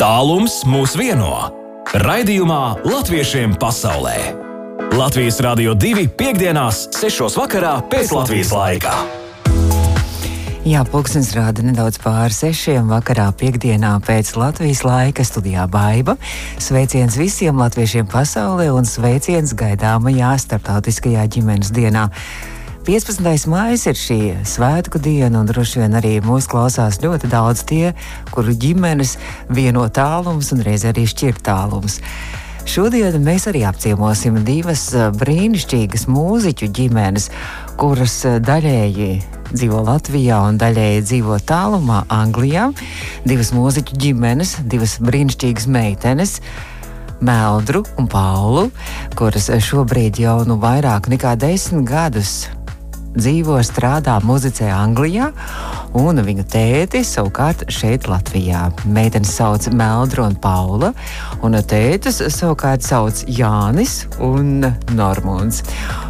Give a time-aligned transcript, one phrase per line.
[0.00, 1.50] Tālums mūs vieno.
[1.92, 4.14] Raidījumā Latviešiem pasaulē.
[4.96, 7.26] Latvijas Rādio 2.5.6.
[7.36, 8.94] vakarā pēc Latvijas laika.
[10.64, 16.14] Jā, pulkstenis rāda nedaudz pāri sešiem vakarā, piekdienā pēc Latvijas laika studijā Baiva.
[16.56, 22.06] Sveiciens visiem latviešiem pasaulē un sveiciens gaidāmajā starptautiskajā ģimenes dienā.
[22.80, 23.46] 15.
[23.52, 24.18] maija ir šī
[24.48, 27.90] svētku diena, un droši vien arī mūsu klausās ļoti daudz tie,
[28.32, 29.18] kuru ģimenes
[29.52, 31.98] vieno tālums un reizē arī šķirt tālums.
[32.64, 37.28] Šodien mēs arī apciemosim divas eh, brīnišķīgas mūziķu ģimenes,
[37.80, 39.10] kuras eh, daļēji
[39.50, 42.70] dzīvo Latvijā un daļēji dzīvo tālumā, Anglijā.
[43.28, 46.38] Divas mūziķu ģimenes, divas brīnišķīgas meitenes.
[47.20, 48.70] Meldru un Paulu,
[49.18, 52.48] kuras šobrīd jau nu vairāk nekā desmit gadus
[53.16, 55.30] dzīvo, strādā, muzicē Anglijā,
[55.98, 58.68] un viņu tēti savukārt šeit Latvijā.
[58.86, 60.92] Meitenes sauc Meldra un Paula,
[61.42, 65.64] un tētis savukārt sauc Jānis un Normunds.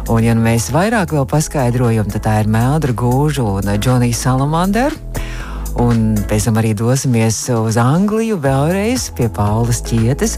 [0.09, 4.95] Un, ja nu mēs vairāk vēl paskaidrojam, tad tā ir Meldra Gūža un Džonija Salamandera.
[5.79, 10.35] Un pēc tam arī dosimies uz Angliju vēlreiz pie Paulas ķietes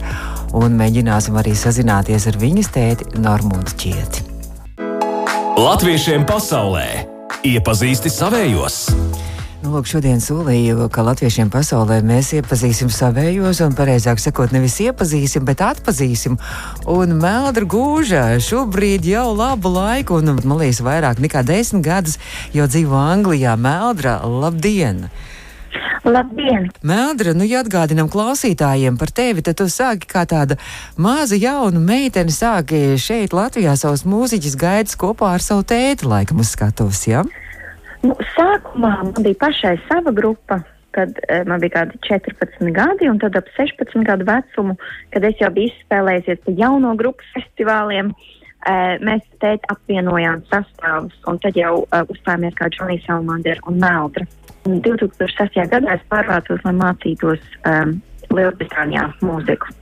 [0.53, 4.22] un mēģināsim arī sazināties ar viņas tēti Normundu ķieti.
[5.53, 7.03] Latviešiem pasaulē
[7.45, 8.77] iepazīsti savējos!
[9.61, 15.45] Nu, lūk, šodien solīju, ka latviešiem pasaulē mēs iepazīsim savējos, un pareizāk sakot, nevis iepazīsim,
[15.45, 16.39] bet atpazīsim.
[16.89, 22.17] Un Meldra gūža šobrīd jau labu laiku, un man liekas, vairāk nekā desmit gadus
[22.57, 23.53] jau dzīvo Anglijā.
[23.53, 25.05] Meldra, labdien!
[25.05, 25.32] Labdien!
[26.83, 30.57] Mēldra, nu, ja atgādinām klausītājiem par tevi, tad tu sāki kā tāda
[30.99, 36.53] maza jauna meitene, sāki šeit Latvijā savus mūziķus gaidas kopā ar savu tēti, laikam, uz
[36.53, 37.23] skatuves, ja?
[38.03, 40.59] Nu, sākumā man bija pašai sava grupa,
[40.93, 44.75] kad eh, man bija kādi 14 gadi, un tad ap 16 gadu vecumu,
[45.15, 48.42] kad es jau biju izspēlējies pa jauno grupu festivāliem, eh,
[49.03, 54.25] mēs tēti apvienojām sastāvus, un tad jau eh, uzstājāmies kā Džonija Salmander un Meldra.
[54.63, 55.59] 2006.
[55.71, 57.97] gadā es pārvācos, lai mācītos um,
[58.31, 59.73] Lielbritānijā mūziku.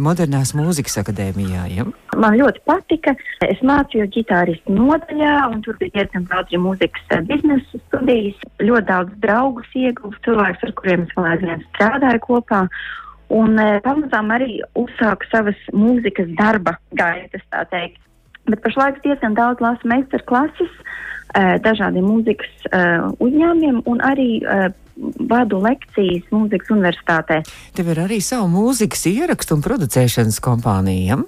[0.00, 1.64] Modernās mūzikas akadēmijā.
[1.74, 1.84] Ja?
[2.14, 3.16] Man ļoti patika.
[3.42, 8.38] Es mācījos ģitāristu nodaļā, un tur bija diezgan daudz mūzikas uh, biznesa studijas.
[8.62, 12.62] Ļoti daudz draugus ieguvu, cilvēkus, ar kuriem es vēl aizvien strādāju kopā.
[13.34, 18.00] Un pamazām arī uzsāku savas mūzikas darba gaitas, tā teikt.
[18.48, 20.72] Bet pašlaik diezgan daudz lasu meistarklases,
[21.30, 24.64] Eh, dažādiem mūzikas uh, uzņēmumiem un arī uh,
[25.30, 27.36] vadu lekcijas mūzikas universitātē.
[27.76, 31.20] Tev ir arī savu mūzikas ierakstu un producēšanas kompānija.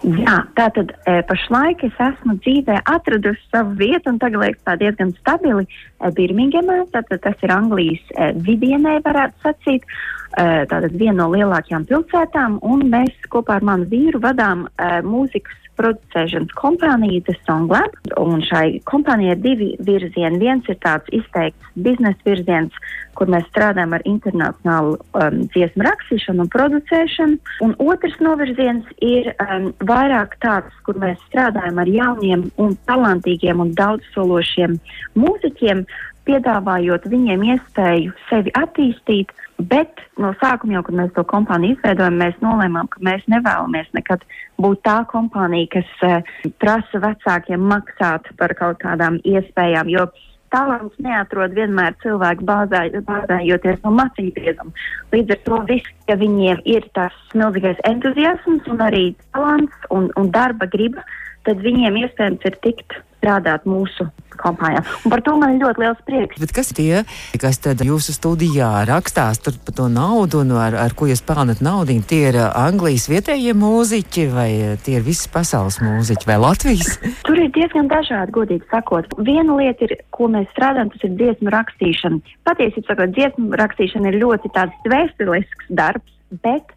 [0.00, 4.74] Jā, tā tad e, pašlaik es esmu dzīvē atradusi savu vietu, un tagad liekas tā
[4.80, 6.80] diezgan stabili e, Birmingemā.
[6.90, 9.84] Tātad tas ir Anglijas e, vidienē, varētu sacīt.
[9.84, 15.69] E, tātad viena no lielākajām pilsētām, un mēs kopā ar manu vīru vadām e, mūzikas
[15.78, 17.94] producēšanas kompānija, The Song Lab.
[18.20, 20.40] Un šai kompānijai ir divi virzieni.
[20.42, 22.76] Viens ir tāds izteikts biznesa virziens,
[23.18, 27.38] kur mēs strādājam ar internacionālu um, dziesmu rakstīšanu un producēšanu.
[27.66, 33.74] Un otrs novirziens ir um, vairāk tāds, kur mēs strādājam ar jauniem un talantīgiem un
[33.78, 34.78] daudzsološiem
[35.18, 35.84] mūziķiem,
[36.30, 39.32] piedāvājot viņiem iespēju sevi attīstīt,
[39.70, 44.24] bet no sākuma jau, kad mēs to kompāniju izveidojam, mēs nolēmām, ka mēs nevēlamies nekad
[44.62, 50.06] būt tā kompānija, kas uh, prasa vecākiem maksāt par kaut kādām iespējām, jo
[50.54, 54.86] talants neatrod vienmēr cilvēku bāzē, bāzējoties no maciņu biezuma.
[55.14, 59.04] Līdz ar to viss, ja viņiem ir tas milzīgais entuziasms un arī
[59.34, 61.06] talants un, un darba griba,
[61.46, 64.08] tad viņiem iespējams ir tikt strādāt mūsu
[64.40, 64.82] kompānijā.
[65.04, 66.40] Un par to man ir ļoti liels prieks.
[66.40, 67.02] Bet kas tie,
[67.40, 71.98] kas tad jūsu studijā rakstās par to naudu un ar, ar ko jūs pelnat naudu?
[72.08, 74.50] Tie ir Anglijas vietējie mūziķi vai
[74.84, 76.96] tie ir visas pasaules mūziķi vai Latvijas?
[77.28, 79.10] Tur ir diezgan dažādi, godīgi sakot.
[79.20, 82.36] Viena lieta ir, ko mēs strādājam, tas ir dziesmu rakstīšana.
[82.48, 86.76] Patiesībā sakot, dziesmu rakstīšana ir ļoti tāds dvēselisks darbs, bet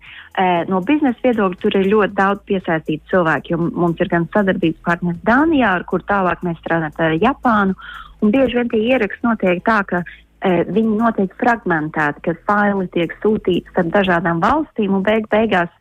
[0.70, 5.20] no biznesa viedokļa tur ir ļoti daudz piesaistītu cilvēku, jo mums ir gan sadarbības partners
[5.28, 7.76] Dānijā, ar kur tālāk mēs strādājam ar Japānu.
[8.24, 10.02] Un bieži vien tie ieraksti notiek tā, ka
[10.44, 15.72] viņi notiek fragmentēti, ka faili tiek sūtīti starp dažādām valstīm un beig beigās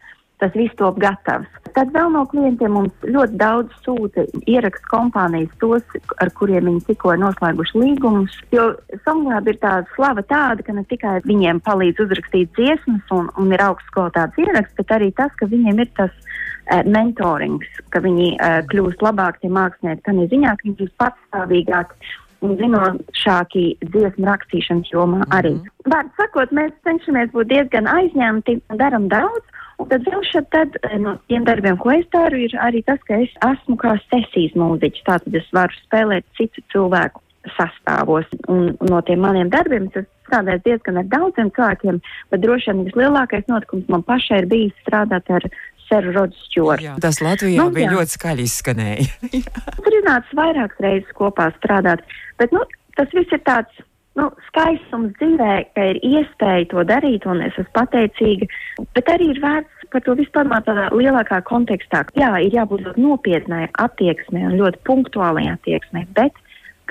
[0.42, 1.50] tas viss top gatavs.
[1.72, 5.84] Tad vēl no klientiem mums ļoti daudz sūta ierakstu kompānijas tos,
[6.20, 8.34] ar kuriem viņi tikko noslēguši līgumus.
[8.52, 8.72] Jo
[9.06, 13.64] Songlāba ir tāda slava tāda, ka ne tikai viņiem palīdz uzrakstīt dziesmas un, un ir
[13.64, 18.58] augsts kvalitātes ieraksts, bet arī tas, ka viņiem ir tas uh, mentorings, ka viņi uh,
[18.72, 22.12] kļūst labāk tie mākslinieki, tā ziņā, ka viņi kļūst patstāvīgāki
[22.42, 25.38] un zinošāki dziesmu rakstīšanas jomā mm -hmm.
[25.38, 25.54] arī.
[25.88, 29.44] Vārds sakot, mēs cenšamies būt diezgan aizņemti, darām daudz.
[29.82, 33.02] Un tad vēl šeit tad, eh, no tiem darbiem, ko es daru, ir arī tas,
[33.08, 35.04] ka es esmu kā sesijas mūziķis.
[35.08, 37.22] Tātad es varu spēlēt citu cilvēku
[37.56, 38.28] sastāvos.
[38.52, 42.00] Un no tiem maniem darbiem es strādāju diezgan ar daudziem cilvēkiem,
[42.30, 45.46] bet droši vien vislielākais notikums man pašai ir bijis strādāt ar
[45.88, 46.94] seru Rodu Stjortu.
[47.02, 47.96] Tas Latvijā nu, bija jā.
[47.98, 49.08] ļoti skaļi izskanēja.
[49.82, 52.04] Tur ir nācis vairākas reizes kopā strādāt,
[52.40, 52.62] bet nu,
[52.96, 53.88] tas viss ir tāds.
[54.18, 58.48] Nu, skaistums dzīvē, ka ir iespēja to darīt, un es esmu pateicīga,
[58.96, 62.04] bet arī ir vērts par to vispār tādā lielākā kontekstā.
[62.18, 66.36] Jā, ir jābūt ļoti nopietnai attieksmei un ļoti punktuālai attieksmei, bet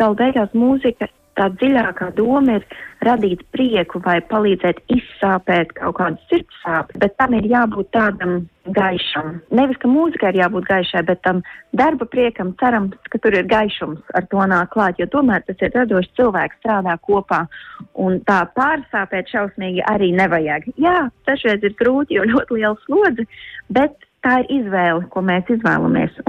[0.02, 2.66] galu beigās mūzika tā dziļākā doma ir
[3.06, 9.40] radīt prieku vai palīdzēt izsāpēt kaut kādu sirdsāpes, bet tam ir jābūt tādam gaišam.
[9.52, 11.42] Nevis, ka mūzikai ir jābūt gaišai, bet tam
[11.78, 15.74] darba priekam cerams, ka tur ir gaišums ar to nāk klāt, jo tomēr tas ir
[15.76, 17.44] radošs cilvēks strādā kopā
[18.06, 20.70] un tā pārsāpēt šausmīgi arī nevajag.
[20.82, 23.28] Jā, dažreiz ir grūti, jo ļoti liela slodze,
[23.74, 26.20] bet tā ir izvēle, ko mēs izvēlamies.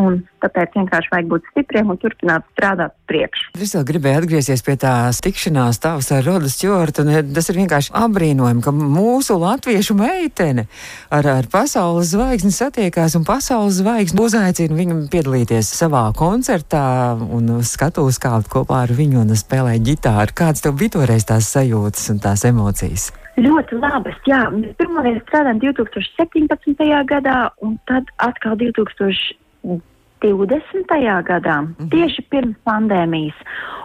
[0.42, 3.52] Tāpēc vienkārši vajag būt stipriem un turpināt strādāt priekšu.
[3.62, 7.04] Es vēl gribēju atgriezties pie tās tikšanās tavas ar Rodu Stjortu.
[7.06, 10.66] Tas ir vienkārši apbrīnojami, ka mūsu latviešu meitene
[11.12, 16.84] ar, ar pasaules zvaigzni satiekās un pasaules zvaigzni uzaicina viņu piedalīties savā koncertā
[17.22, 20.38] un skatos kādu kopā ar viņu un spēlēt ģitāru.
[20.42, 23.12] Kāds tev bija toreiz tās sajūtas un tās emocijas?
[23.40, 24.50] Ļoti labas, jā.
[24.52, 27.05] Mēs pirmoreiz strādājām 2017.
[27.08, 29.81] gadā, un tad atkal 2020.
[30.23, 31.88] gadā, mm -hmm.
[31.90, 33.38] tieši pirms pandēmijas.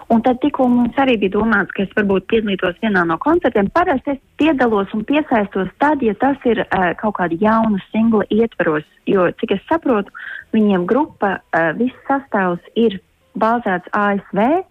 [0.10, 3.70] Un tad tikko mums arī bija domāts, ka es varbūt piedalītos vienā no koncertiem.
[3.74, 8.84] Parasti es piedalos un piesaistos tad, ja tas ir uh, kaut kāda jauna singla ietveros,
[9.06, 10.12] jo, cik es saprotu,
[10.54, 13.00] viņiem grupa, uh, viss sastāvs ir
[13.36, 14.64] bāzēts ASV.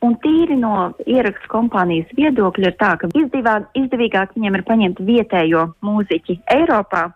[0.00, 0.74] Un tīri no
[1.04, 7.10] ierakstu kompānijas viedokļa ir tā, ka izdevāk, izdevīgāk viņiem ir paņemt vietējo mūziķi Eiropā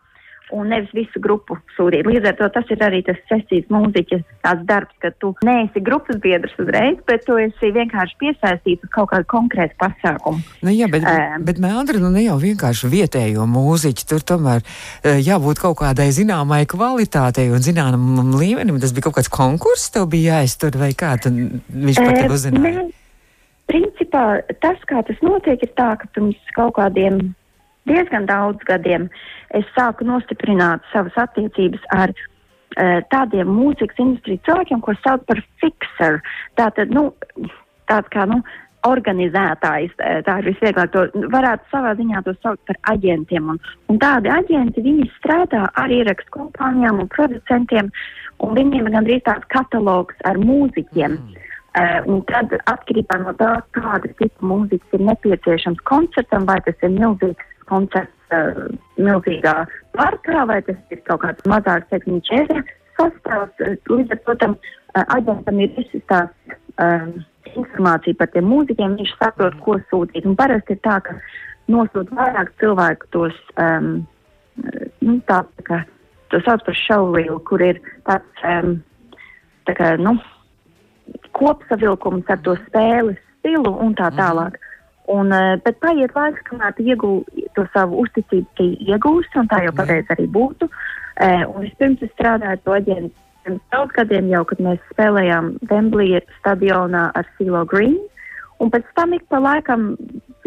[0.55, 2.07] un nevis visu grupu sūtīt.
[2.09, 6.21] Līdz ar to tas ir arī tas sesijas mūziķa tāds darbs, ka tu neesi grupas
[6.23, 10.43] biedrs uzreiz, bet tu esi vienkārši piesaistīts uz kaut kādu konkrētu pasākumu.
[10.65, 14.65] Nu, jā, bet, um, bet Mēldri, nu ne jau vienkārši vietējo mūziķi, tur tomēr
[15.05, 18.81] jābūt kaut kādai zināmai kvalitātei un zināmam līmenim.
[18.83, 22.91] Tas bija kaut kāds konkurss, tev bija jāiztur vai kā, tad viņš pat tev uzzināja.
[23.71, 24.25] Principā
[24.61, 27.33] tas, kā tas notiek, ir tā, ka pirms kaut kādiem
[27.91, 29.09] diezgan daudz gadiem
[29.57, 36.21] es sāku nostiprināt savas attiecības ar uh, tādiem mūzikas industrijas cilvēkiem, ko sauc par fixer.
[36.61, 37.11] Tātad, nu,
[37.91, 38.43] tāds kā, nu,
[38.85, 43.49] organizētājs, eh, tā ir visvieglāk to, varētu savā ziņā to saukt par aģentiem.
[43.55, 47.91] Un, un tādi aģenti, viņi strādā ar ierakstu kompānijām un producentiem,
[48.45, 51.17] un viņiem ir gandrīz tāds katalogs ar mūziķiem.
[51.17, 51.43] Mm.
[51.75, 56.93] Uh, un tad atkarībā no tā, kāda tipa mūzikas ir nepieciešams koncertam, vai tas ir
[56.95, 58.67] milzīgs koncerts uh,
[59.01, 59.55] milzīgā
[59.97, 63.63] parkā, vai tas ir kaut kāds mazāks tehniķis ēzers sastāvs.
[63.65, 66.31] Eh, līdz ar to tam uh, aģentam ir viss tās
[66.83, 67.15] um,
[67.55, 70.27] informācija par tiem mūziķiem, viņš saprot, ko sūtīt.
[70.29, 71.17] Un parasti ir tā, ka
[71.73, 73.91] nosūta vairāk cilvēku tos, um,
[75.03, 75.81] nu, tā, tā kā,
[76.33, 78.79] to sauc par showreel, kur ir tāds, um,
[79.69, 80.17] tā kā, nu,
[81.37, 84.21] kopsavilkums ar to spēles stilu un tā mhm.
[84.21, 84.57] tālāk.
[84.59, 84.74] Mm.
[85.05, 89.61] Un, eh, bet paiet laiks, kamēr tu iegūsi to savu uzticību, ka iegūsi, un tā
[89.67, 90.69] jau pateic arī būtu.
[91.15, 93.13] Uh, un vispirms es strādāju to aģentu
[93.45, 98.01] pirms daudz gadiem jau, kad mēs spēlējām Wembley stadionā ar Silo Green.
[98.59, 99.93] Un pēc tam ik pa laikam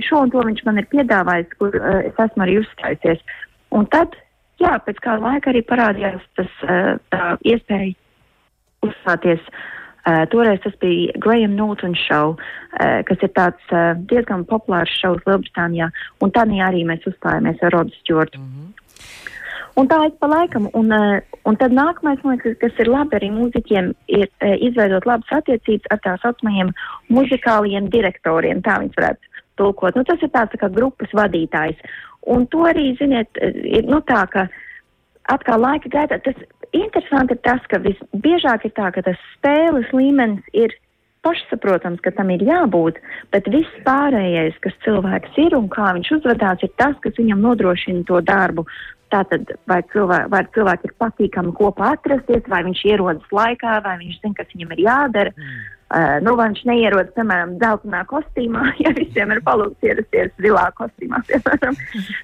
[0.03, 3.21] šo un to viņš man ir piedāvājis, kur uh, es esmu arī uzstājusies.
[3.77, 4.17] Un tad,
[4.59, 7.93] jā, pēc kāda laika arī parādījās tas, uh, iespēja
[8.89, 9.65] uzstāties uh,
[10.07, 15.25] Uh, toreiz tas bija Graham Norton show, uh, kas ir tāds uh, diezgan populārs šovs
[15.27, 15.89] Lielbritānijā,
[16.23, 18.39] un tā arī mēs uzstājāmies ar Rodu Stjortu.
[18.39, 18.67] Mm -hmm.
[19.77, 23.29] Un tā ik pa laikam, un, uh, un tad nākamais, liekas, kas ir labi arī
[23.35, 26.71] mūziķiem, ir uh, izveidot labas attiecības ar tā saucamajiem
[27.09, 29.95] muzikāliem direktoriem, tā viņas varētu tulkot.
[29.95, 31.77] Nu, tas ir tāds tā kā grupas vadītājs.
[32.21, 33.29] Un to arī, ziniet,
[33.77, 34.47] ir nu tā, ka
[35.29, 36.35] atkal laika gaitā tas
[36.79, 40.75] interesanti ir tas, ka visbiežāk ir tā, ka tas spēles līmenis ir
[41.25, 42.99] pašsaprotams, ka tam ir jābūt,
[43.33, 48.05] bet viss pārējais, kas cilvēks ir un kā viņš uzvedās, ir tas, kas viņam nodrošina
[48.07, 48.67] to darbu.
[49.07, 54.17] Tātad, vai cilvēki, vai cilvēki ir patīkami kopā atrasties, vai viņš ierodas laikā, vai viņš
[54.19, 55.31] zina, kas viņam ir jādara.
[55.31, 55.61] Mm.
[55.87, 61.21] Uh, nu, viņš neierodas, piemēram, zeltainā kostīmā, ja visiem ir palūgts ierasties zilā kostīmā,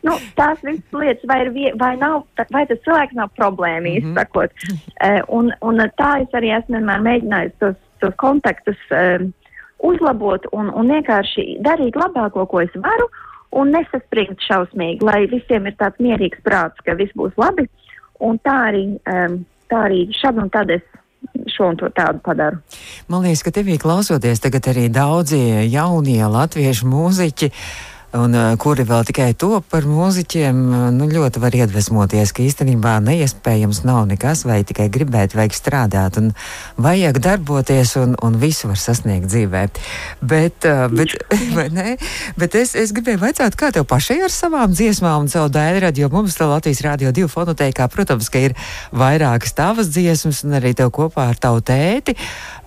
[0.04, 4.18] nu, tās visas lietas, vai, ir, vai, nav, vai tas cilvēks nav problēma, mm -hmm.
[4.20, 4.52] sakot.
[5.00, 9.24] Uh, un, un tā es arī esmu vienmēr mēģinājis tos, tos kontaktus uh,
[9.80, 13.08] uzlabot un, un vienkārši darīt labāko, ko es varu,
[13.56, 17.68] un nesaspringt šausmīgi, lai visiem ir tāds mierīgs prāts, ka viss būs labi.
[18.24, 19.40] Un tā arī, um,
[19.72, 20.84] tā arī šad un tad es
[21.54, 22.60] šo un to tādu padaru.
[23.12, 27.52] Man liekas, ka tevī klausoties tagad arī daudzie jaunie latviešu mūziķi
[28.14, 33.00] un uh, kuri vēl tikai top par mūziķiem, uh, nu, ļoti var iedvesmoties, ka īstenībā
[33.02, 36.30] neiespējams nav nekas, vai tikai gribēt, vajag strādāt, un
[36.78, 39.64] vajag darboties, un, un visu var sasniegt dzīvē.
[40.22, 41.16] Bet, uh, bet,
[41.78, 41.96] ne,
[42.38, 46.12] bet es, es gribēju vaicāt, kā tev pašai ar savām dziesmām un savu daļradu, jo
[46.14, 48.58] mums te Latvijas Rādio 2 fonoteikā, protams, ka ir
[48.94, 52.14] vairākas tavas dziesmas, un arī tev kopā ar tavu tēti.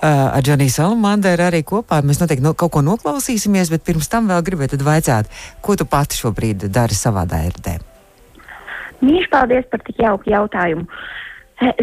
[0.05, 2.03] Ar Džaniju Salamanderu arī kopā.
[2.05, 6.19] Mēs noteikti no, kaut ko noklausīsimies, bet pirms tam vēl gribētu vaicāt, ko tu pati
[6.19, 7.77] šobrīd dari savā dērdē?
[9.05, 10.87] Mīļš, paldies par tik jauku jautājumu.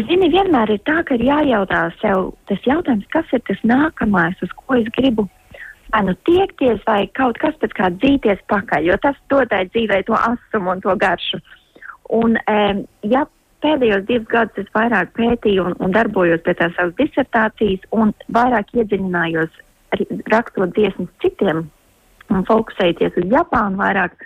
[0.06, 4.52] Zini, vienmēr ir tā, ka ir jājautā sev tas jautājums, kas ir tas nākamais, uz
[4.54, 5.26] ko es gribu
[5.94, 10.00] vai nu tiekties, vai kaut kas pēc kā dzīties pakaļ, jo tas dod tai dzīvē
[10.08, 11.38] to asumu un to garšu.
[12.14, 13.24] Un, um, ja
[13.64, 18.74] pēdējos divus gadus es vairāk pētīju un, un darbojos pie tās savas disertācijas un vairāk
[18.74, 19.62] iedziļinājos
[20.32, 21.64] rakstot dziesmas citiem
[22.32, 24.16] un fokusēties uz Japānu vairāk,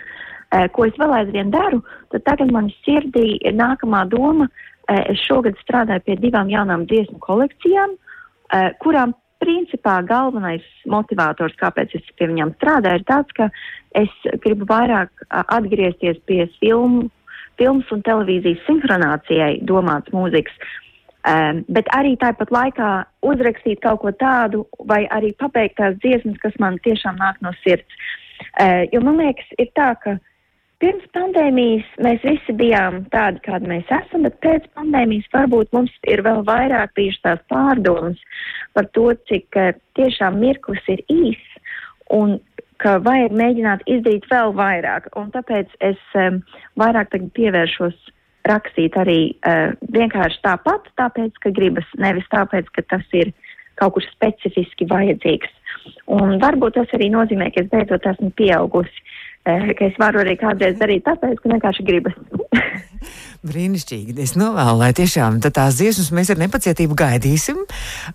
[0.51, 4.49] eh, ko es vēl aizvien daru, tad tagad man sirdī ir nākamā doma.
[4.89, 7.95] Eh, es šogad strādāju pie divām jaunām dziesmu kolekcijām,
[8.53, 13.49] eh, kurām principā galvenais motivators, kāpēc es pie viņām strādāju, ir tāds, ka
[13.95, 14.09] es
[14.41, 17.09] gribu vairāk atgriezties pie filmu
[17.59, 20.55] filmas un televīzijas sinhronācijai domāts mūzikas,
[21.27, 22.89] um, bet arī tāpat laikā
[23.25, 28.01] uzrakstīt kaut ko tādu vai arī pabeigt tās dziesmas, kas man tiešām nāk no sirds.
[28.55, 30.15] Uh, jo man liekas, ir tā, ka
[30.79, 36.23] pirms pandēmijas mēs visi bijām tādi, kādi mēs esam, bet pēc pandēmijas varbūt mums ir
[36.23, 38.21] vēl vairāk bijušas tās pārdomas
[38.77, 41.43] par to, cik uh, tiešām mirklis ir īs
[42.15, 42.39] un
[42.79, 45.09] ka vajag mēģināt izdarīt vēl vairāk.
[45.19, 46.39] Un tāpēc es um,
[46.79, 47.97] vairāk pievēršos
[48.47, 53.33] rakstīt arī uh, vienkārši tāpat, tāpēc, ka gribas, nevis tāpēc, ka tas ir
[53.79, 55.55] kaut kur specifiski vajadzīgs.
[56.11, 59.03] Un varbūt tas arī nozīmē, ka es beidzot esmu pieaugusi,
[59.47, 62.17] uh, ka es varu arī kādreiz darīt tāpēc, ka vienkārši gribas.
[63.49, 64.17] Brīnišķīgi.
[64.19, 67.63] Es novēlu, lai tiešām tās dziesmas mēs ar nepacietību gaidīsim.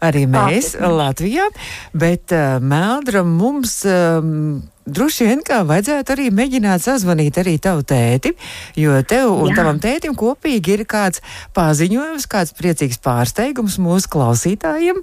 [0.05, 1.49] Arī mēs Tā, Latvijā.
[1.97, 3.81] Bet uh, Meldra mums.
[3.89, 8.35] Um, Droši vien, kā vajadzētu arī mēģināt sazvanīt arī tavu tēti,
[8.77, 9.57] jo tev un Jā.
[9.63, 11.23] tavam tētim kopīgi ir kāds
[11.57, 15.01] paziņojums, kāds priecīgs pārsteigums mūsu klausītājiem.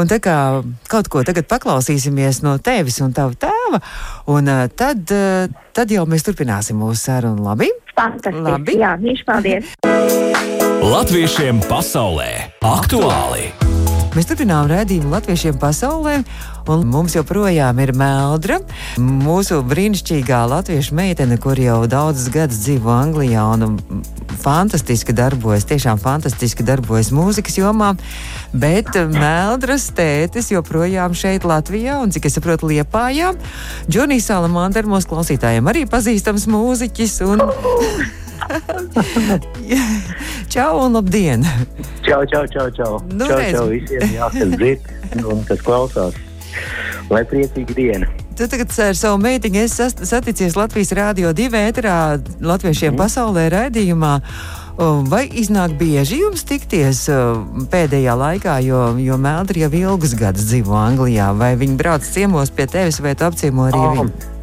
[0.00, 0.36] Un tā kā
[0.88, 3.82] kaut ko tagad paklausīsimies no tevis un tava tēva,
[4.32, 7.44] un uh, tad, uh, tad jau mēs turpināsim mūsu sarunu.
[7.50, 7.68] Labi?
[7.98, 8.44] Fantastiski.
[8.48, 8.78] Labi.
[8.80, 9.76] Jā, viņš paldies.
[10.78, 12.30] Latviešiem pasaulē
[12.64, 13.50] aktuāli!
[14.18, 16.16] Mēs turpinām redzējumu latviešiem pasaulē,
[16.74, 18.56] un mums joprojām ir Meldra,
[18.98, 23.78] mūsu brīnišķīgā latviešu meitene, kur jau daudzus gadus dzīvo Anglijā un
[24.42, 27.92] fantastiski darbojas, tiešām fantastiski darbojas mūzikas jomā.
[28.50, 33.36] Bet Meldras tētis joprojām šeit Latvijā, un cik es saprotu, Liepājā.
[33.86, 37.20] Džonijs Salamanders mūsu klausītājiem arī pazīstams mūziķis.
[37.30, 37.46] Un...
[40.52, 41.44] čau un labdien!
[42.06, 42.92] Čau, čau, čau, čau.
[43.12, 43.56] Nu, čau, redz.
[43.56, 46.16] čau visiem, jā, kas dzird un kas klausās.
[47.12, 48.08] Lai priecīga diena!
[48.38, 51.94] Tu tagad ar savu meitiņu esi saticies Latvijas Rādio 2 ēterā
[52.38, 53.00] Latviešiem mm.
[53.00, 54.12] pasaulē raidījumā.
[55.10, 57.00] Vai iznāk bieži jums tikties
[57.72, 61.32] pēdējā laikā, jo, jo Meldri jau ilgus gadus dzīvo Anglijā?
[61.34, 63.96] Vai viņi brauc ciemos pie tevis, vai tu apciemo arī oh.
[63.96, 64.37] viņu?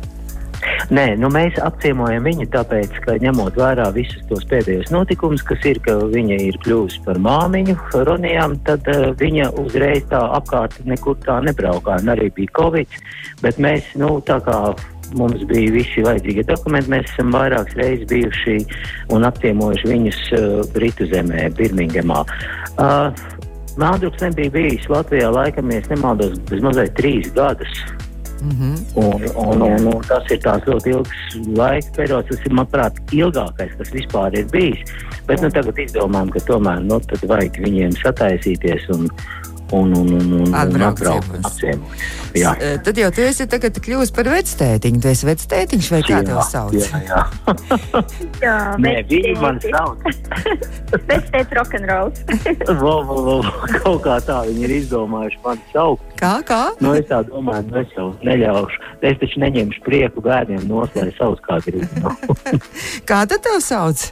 [0.93, 5.79] Nē, nu mēs apciemojam viņu tāpēc, ka ņemot vērā visus tos pēdējos notikumus, kas ir,
[5.81, 7.73] ka viņa ir kļuvusi par māmiņu
[8.05, 11.97] Ronijām, tad uh, viņa uzreiz tā apkārt nekur tā nebraukā.
[12.03, 12.99] Un arī bija Covid,
[13.41, 14.59] bet mēs, nu, tā kā
[15.17, 16.93] mums bija visi vajadzīgie dokumenti.
[16.93, 18.57] Mēs esam vairākas reizes bijuši
[19.15, 22.21] un apciemojuši viņus uh, Britu zemē, Birmingemā.
[22.77, 23.09] Uh,
[23.75, 27.81] Mēldrups nebija bijis Latvijā laikam, ja nemaldos, bez mazliet trīs gadus.
[28.45, 28.75] Mm -hmm.
[28.95, 31.21] un, un, un, un tas ir ļoti ilgs
[31.57, 32.29] laika periods.
[32.29, 34.81] Tas ir, manuprāt, ilgākais, kas vispār ir bijis.
[35.27, 39.09] Bet nu, tagad izdomājam, ka tomēr nu, vajag viņiem sataisīties un,
[39.71, 41.05] un, un, un, un, un atbraukt
[41.41, 42.05] apciemot.
[42.35, 42.51] Jā.
[42.83, 45.01] Tad jau tu esi kļuvis par vectētiņu.
[45.01, 46.75] Tu esi vectētiņš vai kā tev sauc?
[46.75, 47.21] Jā, jā.
[48.45, 50.03] jā Nē, viņi man sauc.
[51.09, 52.23] Vectēts rock'n'rolls.
[52.81, 53.37] vo, vo, vo,
[53.79, 56.15] kaut kā tā viņi ir izdomājuši man saukt.
[56.19, 56.61] Kā, kā?
[56.83, 58.81] Nu, es tā domāju, nu, es jau neļaušu.
[59.05, 62.15] Es taču neņemšu prieku bērniem noslēgt savus kā gribu.
[63.09, 64.09] kā tad tev sauc?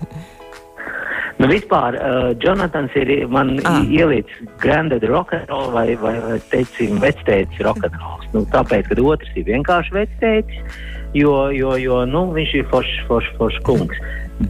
[1.43, 3.81] Nu, vispār, uh, Jonatans ir man ah.
[3.83, 8.29] ielicis grandad rock'n'roll vai, vai, vai teiksim, vectēcis rock'n'rolls.
[8.31, 10.77] Nu, tāpēc, ka otrs ir vienkārši vectēcis,
[11.19, 13.99] jo, jo, jo nu, viņš ir foršs, foršs, foršs kungs.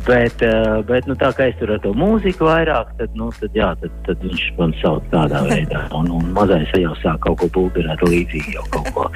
[0.06, 3.58] Bet, uh, bet nu, tā kā es tur ar to mūziku vairāk, tad, nu, tad,
[3.58, 5.88] jā, tad, tad viņš man sauc tādā veidā.
[5.98, 9.10] Un, un mazais jau sāk kaut ko pulbināt līdzīgi jau kaut ko.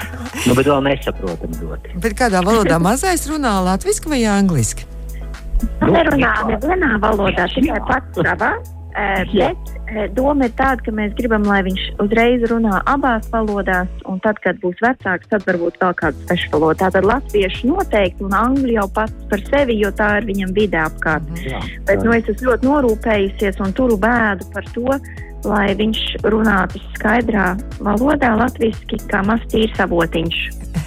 [0.49, 1.97] Nu, bet vēl nesaprotam ļoti.
[2.01, 4.96] Bet kādā valodā mazais runā latviski vai angliski?
[5.81, 8.55] Nu, nerunā nevienā valodā, tikai pats savā.
[9.29, 9.73] Bet
[10.17, 14.57] doma ir tāda, ka mēs gribam, lai viņš uzreiz runā abās valodās, un tad, kad
[14.63, 16.79] būs vecāks, tad varbūt vēl kādu svešu valodu.
[16.81, 21.29] Tātad latviešu noteikti, un angļu jau pats par sevi, jo tā ir viņam vidē apkārt.
[21.29, 21.45] Mhm.
[21.53, 24.99] Jā, Bet nu, es esmu ļoti norūpējusies un turu bēdu par to,
[25.47, 30.43] lai viņš runātu skaidrā valodā, latviešu, kā mazs tīrs avotiņš.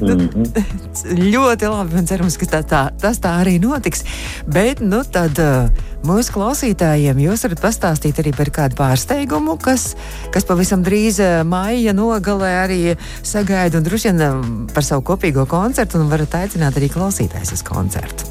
[0.00, 1.30] Nu, mm -hmm.
[1.32, 4.04] Ļoti labi, cerams, ka tā, tā, tas tā arī notiks.
[4.46, 5.70] Bet nu, tad, uh,
[6.02, 9.96] mūsu klausītājiem jūs varat pastāstīt arī par kādu pārsteigumu, kas,
[10.30, 14.44] kas pavisam drīz uh, maija nogalē arī sagaida un droši vien uh,
[14.74, 18.24] par savu kopīgo koncertu, un varat aicināt arī klausītājus uz koncertu.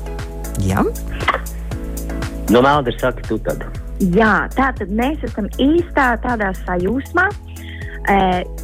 [0.60, 0.84] Jā?
[2.50, 3.64] Nu, Melda, saka, tu tad.
[4.00, 7.28] Jā, tā tad mēs esam īstā tādā sajūsmā,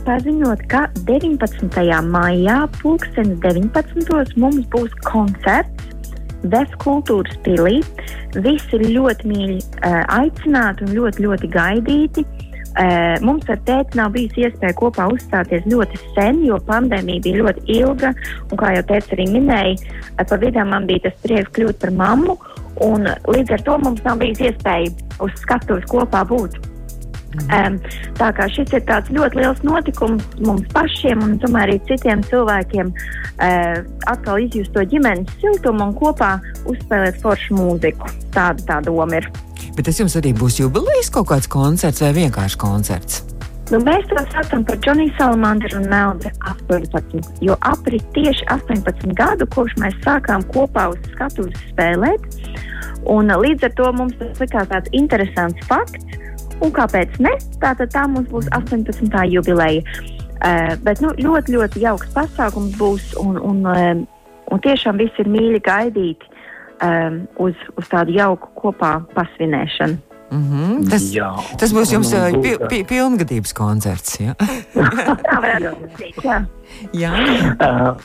[0.08, 1.80] paziņot, ka 19.
[2.08, 4.38] maijā, 2019.
[4.40, 5.94] mums būs koncerts
[6.44, 7.78] Vēstures kultūras pilī.
[8.44, 9.60] Visi ir ļoti mīļi
[10.12, 12.26] aicināti un ļoti, ļoti gaidīti.
[13.24, 18.12] Mums ar tēti nav bijusi iespēja kopā uzstāties ļoti sen, jo pandēmija bija ļoti ilga.
[18.50, 22.38] Un, kā jau teicu, arī minēja, pa vidu man bija tas prieks kļūt par mammu.
[23.30, 24.92] Līdz ar to mums nav bijusi iespēja
[25.24, 26.58] uz skatuves kopā būt.
[27.50, 27.80] Um,
[28.20, 32.92] tā kā šis ir tāds ļoti liels notikums mums pašiem un tomēr arī citiem cilvēkiem
[32.94, 36.36] uh, atkal izjust to ģimenes siltumu un kopā
[36.70, 38.12] uzspēlēt foršu mūziku.
[38.36, 39.30] Tāda tā doma ir.
[39.74, 43.24] Bet tas jums arī būs jubilejas kaut kāds koncerts vai vienkārši koncerts?
[43.72, 47.30] Nu, mēs to saucam par Džoniju Salamandru un Meldu 18.
[47.42, 52.28] Jo aprit tieši 18 gadu, kopš mēs sākām kopā uz skatuves spēlēt.
[53.10, 56.20] Un, līdz ar to mums tas likās tāds interesants fakts,
[56.64, 57.34] Un kāpēc ne?
[57.62, 59.10] Tātad tā mums būs 18.
[59.32, 59.84] jubileja.
[60.44, 64.02] Uh, bet nu, ļoti, ļoti jauks pasākums būs un, un, um,
[64.52, 66.32] un tiešām visi ir mīļi gaidīti
[66.84, 70.00] um, uz, uz tādu jauku kopā pasvinēšanu.
[70.34, 70.90] Mm -hmm.
[70.90, 71.30] tas, jā.
[71.62, 72.10] tas būs jums
[72.42, 74.18] pi, pi, pilngadības koncerts.
[74.20, 74.34] Ja?
[75.28, 76.26] tā varētu būt.
[76.26, 76.40] Jā.
[76.98, 77.14] jā.
[77.54, 78.02] Uh,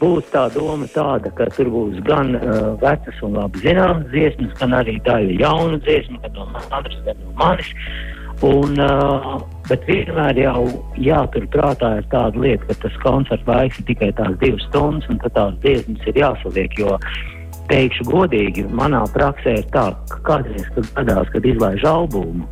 [0.00, 4.76] būs tā doma tāda, ka tur būs gan uh, vecas un labi zināmas dziesmas, gan
[4.78, 7.74] arī daļa jaunu dziesmu, gan no manas, gan no manis.
[8.42, 9.36] Un, uh,
[9.68, 10.64] bet vienmēr jau
[10.98, 15.54] jāturprātā ir tāda lieta, ka tas koncerts laiks ir tikai tās divas stundas, un tās
[15.62, 16.74] dziesmas ir jāsaliek.
[16.80, 16.96] Jo,
[17.70, 22.48] teikšu godīgi, manā praksē ir tā, ka kādreiz, kad gadās, kad izlaiž albumu,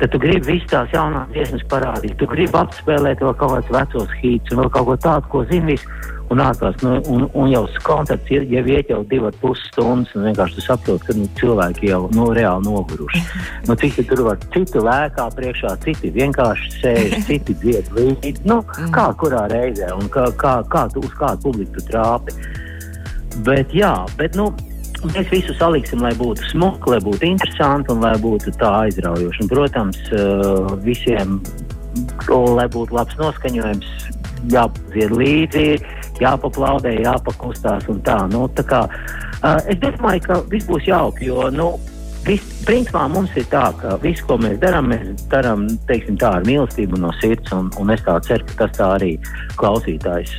[0.00, 2.16] tad tu gribi visas tās jaunās dziesmas parādīt.
[2.18, 5.76] Tu gribi apspēlēt vēl kaut kādus vecos hītus un vēl kaut ko tādu, ko zini
[5.76, 6.78] visu un ārpus.
[6.82, 10.64] Nu, un, un jau kontakts ir, jau iet jau divas puses stundas, un vienkārši tu
[10.64, 13.22] saproti, ka nu, cilvēki jau nu, reāli noguruši.
[13.68, 18.34] Nu, citi tur var, citi lēkā priekšā, citi vienkārši sēž, citi dzied līdzi.
[18.48, 18.58] Nu,
[18.94, 22.34] kā kurā reizē un kā, kā, kā tu uz kādu publiku trāpi.
[23.46, 24.50] Bet jā, bet nu.
[25.02, 29.40] Mēs visu saliksim, lai būtu smuki, lai būtu interesanti un lai būtu tā aizraujoši.
[29.42, 31.40] Un, protams, uh, visiem,
[32.30, 33.88] lai būtu labs noskaņojums,
[34.52, 35.66] jāpadzied līdzi,
[36.20, 38.18] jāpaplaudē, jāpakustās un tā.
[38.32, 41.72] Nu, tā kā, uh, es domāju, ka viss būs jauki, jo, nu,
[42.22, 47.00] Viss, principā mums ir tā, ka viss, ko mēs darām, mēs darām tā, ar mīlestību
[47.02, 47.50] no sirds.
[47.56, 49.10] Un, un es ceru, ka tas tā arī
[49.58, 50.30] klausītājs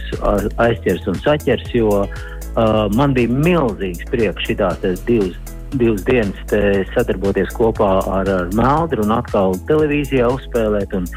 [0.64, 1.74] aizķers un saķers.
[1.76, 4.64] Jo uh, man bija milzīgs prieks šīs
[5.04, 5.36] divas,
[5.76, 6.56] divas dienas
[6.94, 10.96] sadarboties kopā ar, ar Meldu un atkal televīzijā uzspēlēt.
[10.96, 11.10] Un,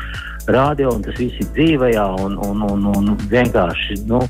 [0.53, 2.07] radio, un tas viss ir dzīvajā.
[2.25, 4.21] Un, un, un, un vienkārši nu,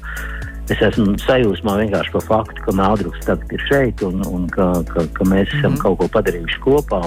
[0.73, 5.07] es esmu sajūsmā vienkārši par faktu, ka Mēldruks tagad ir šeit un, un ka, ka,
[5.15, 5.83] ka mēs esam mm -hmm.
[5.83, 7.01] kaut ko padarījuši kopā.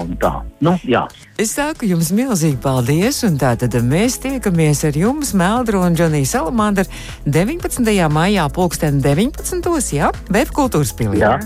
[0.60, 1.06] Nu, jā.
[1.38, 6.26] es saku jums milzīgi paldies, un tā tad mēs tiekamies ar jums, Meldru un Džoniju
[6.26, 6.84] Salamandru
[7.26, 8.08] 19.
[8.08, 9.92] maijā, pulksten 19.
[9.92, 11.18] Jā, Webkultūras pilī.
[11.18, 11.38] Jā.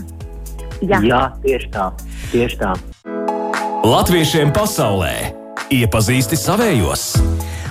[0.83, 1.01] Jā.
[1.01, 1.93] jā, tieši tā.
[2.33, 2.75] Tieši tā.
[3.85, 5.33] Latviešiem pasaulē
[5.71, 7.15] iepazīsti savējos!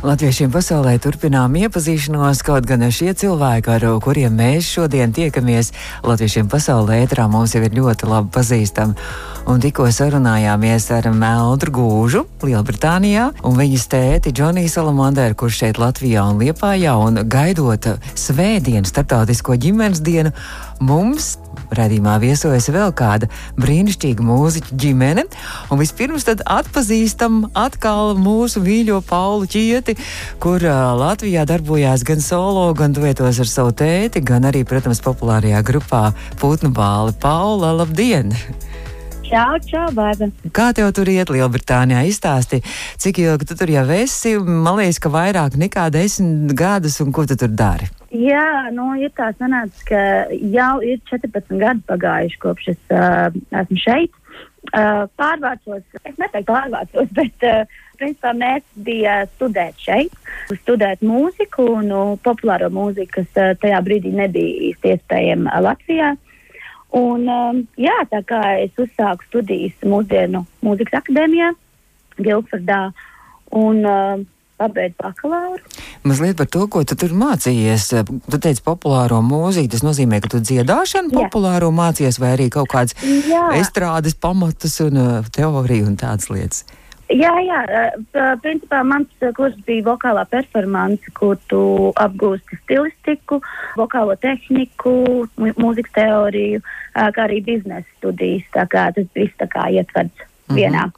[0.03, 5.69] Latviešiem pasaulē turpinām iepazīšanos, kaut gan šie cilvēki, ar kuriem mēs šodien tiekamies,
[6.03, 8.97] Latviešiem pasaulē ētrā mums jau ir ļoti labi pazīstami.
[9.47, 16.27] Un tikko sarunājāmies ar Meldru Gūžu, Lielbritānijā, un viņas tēti Džoniju Salamandēru, kurš šeit Latvijā
[16.27, 17.87] un Liepājā, un gaidot
[18.19, 20.35] svētdienu, starptautisko ģimenes dienu,
[20.83, 21.37] mums
[21.77, 23.29] Radījumā viesojas vēl kāda
[23.61, 25.25] brīnišķīga mūziķa ģimene,
[25.73, 29.97] un vispirms tad atpazīstam atkal mūsu mīļo Paulu Čieti,
[30.43, 35.63] kur uh, Latvijā darbojās gan solo, gan duetos ar savu tēti, gan arī, protams, populārajā
[35.65, 36.05] grupā
[36.41, 37.15] Putnu bāli.
[37.23, 38.35] Paula, labdien!
[39.23, 40.27] Čau, čau, baiba.
[40.53, 42.03] Kā tev tur iet Lielbritānijā?
[42.05, 42.59] Izstāsti,
[43.01, 44.35] cik ilgi tu tur jau esi?
[44.37, 47.89] Man liekas, ka vairāk nekā desmit gadus, un ko tu tur dari?
[48.13, 49.99] Jā, nu, ir tā sanācis, ka
[50.29, 54.19] jau ir 14 gadi pagājuši kopš es uh, esmu šeit.
[54.73, 57.63] Uh, pārvācos, es neteiktu pārvācos, bet uh,
[57.97, 60.13] principā mērķis bija studēt šeit,
[60.61, 66.13] studēt mūziku, nu, populāro mūziku, kas uh, tajā brīdī nebija īsti iespējama Latvijā.
[66.93, 71.49] Un, um, jā, tā kā es uzsāku studijas mūsdienu mūzikas akadēmijā,
[72.21, 72.83] Gilfordā,
[73.57, 74.21] un uh,
[74.57, 75.63] pabeidzu bakalauru.
[76.03, 77.89] Mazliet par to, ko tu tur mācījies.
[78.29, 81.25] Tu teici populāro mūziku, tas nozīmē, ka tu dziedāšanu Jā.
[81.25, 83.49] populāro mācījies vai arī kaut kādas Jā.
[83.59, 86.65] estrādes pamatus un uh, teoriju un tādas lietas.
[87.13, 93.41] Jā, jā, uh, principā mans uh, kurs bija vokālā performance, kur tu apgūsti stilistiku,
[93.77, 98.47] vokālo tehniku, mūzikas teoriju, uh, kā arī biznesa studijas.
[98.55, 100.55] Tā kā tas viss tā kā ietverts Mhm.
[100.57, 100.91] vienā.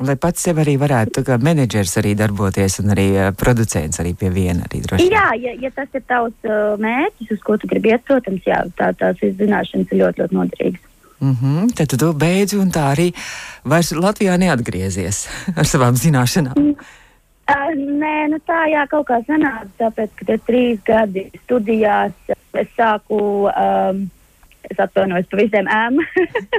[0.00, 4.30] Lai pats sev arī varētu, kā menedžers arī darboties un arī uh, producents arī pie
[4.32, 4.80] viena arī.
[5.04, 8.62] Jā, ja, ja tas ir tavs uh, mērķis, uz ko tu gribi iet, protams, jā,
[8.78, 10.88] tā, tās zināšanas ir ļoti, ļoti noderīgas.
[11.22, 13.12] Mm -hmm, tad tu to beidzi un tā arī
[13.64, 15.28] vairs Latvijā neatgriezies
[15.58, 16.56] ar savām zināšanām.
[16.56, 22.12] Uh, nē, nu tā jā, kaut kā sanāca, tāpēc, ka tie trīs gadi studijās
[22.52, 24.10] es sāku, um,
[24.72, 26.00] es atvainojos par visiem ēm,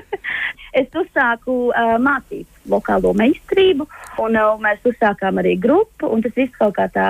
[0.82, 3.88] es uzsāku uh, mācīt vokālo meistarību,
[4.24, 7.08] un uh, mēs uzsākām arī grupu, un tas viss kaut kā tā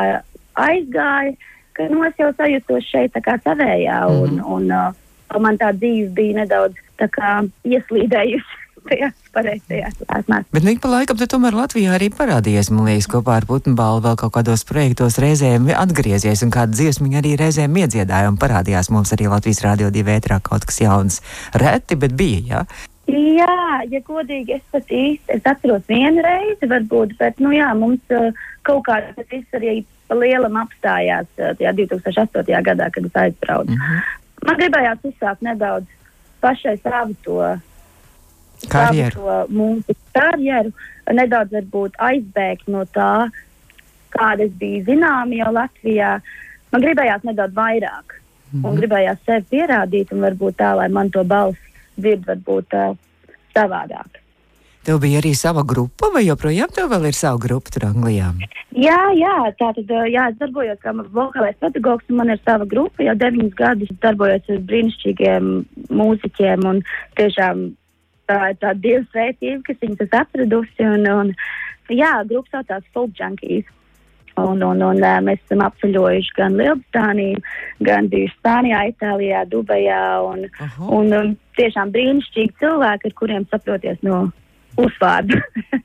[0.63, 1.35] aizgāja,
[1.77, 6.11] ka nu, es jau sajūtos šeit tā kā savējā, un, un uh, man tā dzīve
[6.17, 6.79] bija nedaudz
[7.11, 10.47] kā ieslīdējusi tajās pareizajās lēsmās.
[10.53, 14.03] Bet nu, ik pa laikam tu tomēr Latvijā arī parādījies, man liekas, kopā ar Putnbālu
[14.05, 19.13] vēl kaut kādos projektos reizēm atgriezies un kāda dziesmiņa arī reizēm iedziedāja un parādījās mums
[19.15, 21.21] arī Latvijas Rādio 2 ētrā kaut kas jauns.
[21.53, 22.65] Reti, bet bija, jā.
[23.13, 28.15] Jā, ja godīgi, es pat īsti es atceros vienu reizi, varbūt, bet, nu jā, mums
[28.15, 28.31] uh,
[28.63, 32.61] kaut kā tas viss arī pa lielam apstājās uh, tajā 2008.
[32.63, 33.75] gadā, kad es aizbraucu.
[33.75, 34.21] Mm -hmm.
[34.47, 35.87] Man gribējās uzsākt nedaudz
[36.43, 37.37] pašai savu to
[38.69, 39.27] Karjeru.
[39.49, 40.71] mūzikas karjeru,
[41.11, 43.29] nedaudz varbūt aizbēgt no tā,
[44.13, 46.15] kāda es biju zināma jau Latvijā.
[46.71, 48.65] Man gribējās nedaudz vairāk, mm -hmm.
[48.69, 51.59] un gribējās sevi pierādīt, un varbūt tā, lai man to balss
[51.97, 52.97] dzird, varbūt uh,
[53.55, 54.23] savādāk.
[54.83, 58.33] Tev bija arī sava grupa, vai joprojām tev vēl ir sava grupa tur Anglijā?
[58.75, 63.05] Jā, jā, tā tad, jā, es darbojos kā vokālais pedagogs, un man ir sava grupa
[63.05, 63.93] jau deviņus gadus.
[64.03, 65.47] Darbojos ar brīnišķīgiem
[65.87, 66.81] mūziķiem, un
[67.15, 67.63] tiešām
[68.29, 70.89] tā ir tā dieva svētība, kas viņus ir atradusi.
[70.89, 71.31] Un, un,
[71.91, 73.69] jā, grupa saucās Folk Junkies.
[74.41, 77.41] Un, un, un mēs esam apceļojuši gan Lielbritāniju,
[77.85, 80.03] gan bijuši Spānijā, Itālijā, Dubajā.
[80.25, 80.87] Un, Aha.
[80.89, 84.25] un, un tiešām brīnišķīgi cilvēki, ar kuriem saproties no
[84.81, 85.37] uzvārdu.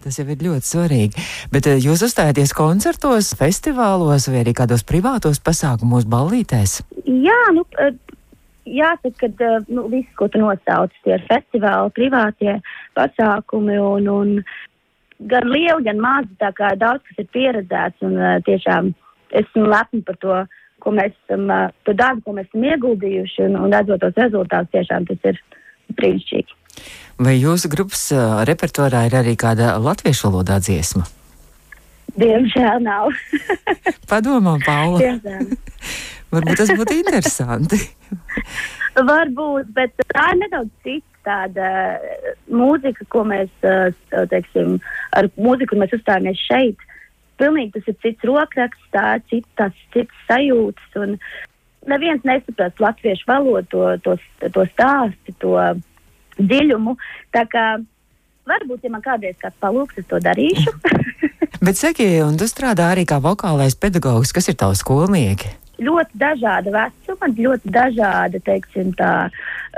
[0.00, 1.24] Tas jau ir ļoti svarīgi.
[1.52, 6.78] Bet jūs uzstājaties koncertos, festivālos vai arī kādos privātos pasākumos, ballītēs?
[7.04, 7.66] Jā, nu,
[8.66, 12.56] jāsaka, ka eh, nu, viss, ko tu nosauc, tie ir festivāli, privātie
[12.98, 14.32] pasākumi un, un
[15.30, 16.32] gan lieli, gan mazi.
[16.40, 18.92] Tā kā daudz kas ir pieredzēts un uh, tiešām
[19.40, 20.40] esmu lepna par to,
[20.80, 24.72] ko mēs esam, uh, to darbu, ko mēs esam ieguldījuši un, un redzot tos rezultātus,
[24.76, 25.40] tiešām tas ir
[25.98, 26.58] brīnišķīgi.
[27.20, 28.06] Vai jūsu grupas
[28.48, 31.04] repertuārā ir arī kāda latviešu valodā dziesma?
[32.18, 33.12] Diemžēl nav.
[34.10, 34.98] Padomā, Paula.
[35.02, 35.52] Diemžēl.
[36.30, 37.80] Varbūt tas būtu interesanti.
[39.10, 41.66] Varbūt, bet tā ir nedaudz cita tāda
[41.98, 43.92] eh, mūzika, ko mēs, eh,
[44.30, 44.78] teiksim,
[45.16, 46.88] ar mūziku mēs uzstājamies šeit.
[47.40, 50.90] Pilnīgi tas ir cits rokraksts, tā ir cits, tas cits sajūtas.
[51.00, 51.16] Un
[51.88, 53.68] neviens nesaprast latviešu valodu,
[54.04, 55.54] to, to, to stāstu, to
[56.40, 56.96] dziļumu.
[57.36, 57.64] Tā kā
[58.50, 60.76] varbūt, ja man kādreiz kāds palūgs, es to darīšu.
[61.64, 65.59] Bet saki, un tu strādā arī kā vokālais pedagogs, kas ir tavs skolnieki?
[65.80, 69.12] Ļoti dažāda vecuma, ļoti dažāda, teiksim, tā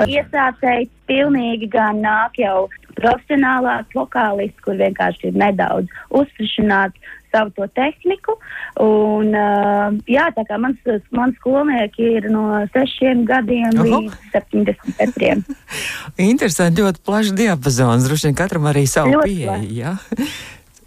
[0.06, 6.96] iesācēji pilnīgi gan nāk jau profesionālās vokālisti, kur vienkārši ir nedaudz uzfrišināt
[7.32, 8.36] savu to tehniku.
[8.84, 10.80] Un, uh, jā, tā kā mans,
[11.16, 14.02] mans skolnieki ir no sešiem gadiem Oho.
[14.04, 15.56] līdz 74.
[16.32, 18.08] Interesanti, ļoti plašs diapazons.
[18.08, 19.24] Droši vien katram arī savu.
[19.28, 19.96] Jā?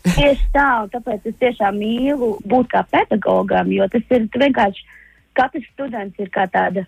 [0.06, 4.86] Tieši tā, un tāpēc es tiešām mīlu būt kā pedagogam, jo tas ir vienkārši
[5.38, 6.86] katrs students ir kā tāda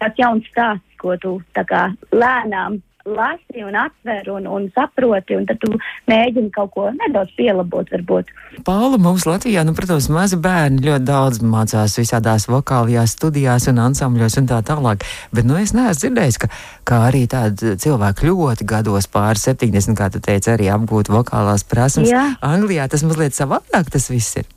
[0.00, 5.60] tāds jauns stāsts, ko tu kā lēnām lasi un atver un, un saproti, un tad
[5.62, 5.72] tu
[6.10, 8.28] mēģini kaut ko nedaudz pielabot, varbūt.
[8.66, 14.38] Paula, mums Latvijā, nu, protams, mazi bērni ļoti daudz mācās visādās vokālajās studijās un ansambļos
[14.42, 16.52] un tā tālāk, bet, nu, es neesmu dzirdējis, ka,
[16.88, 22.12] ka arī tādi cilvēki ļoti gados pār 70, kā tu teici, arī apgūt vokālās prasmes.
[22.12, 22.34] Jā.
[22.44, 24.48] Anglijā tas mazliet savādāk tas viss ir.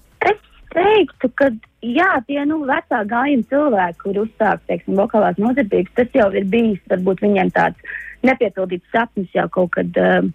[0.74, 1.50] Teiktu, ka
[1.86, 6.82] jā, tie nu, vecā gājuma cilvēki, kur uzsāk teiksim, vokālās nodarbības, tas jau ir bijis
[6.90, 7.94] varbūt viņiem tāds
[8.26, 9.92] nepiepildīts sapnis jau kaut kad.
[9.98, 10.32] Uh,